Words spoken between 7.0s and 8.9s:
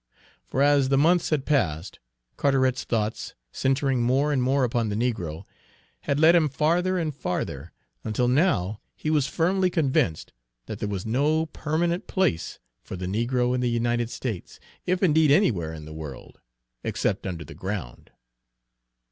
farther, until now